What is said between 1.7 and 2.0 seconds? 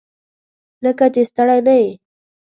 یې؟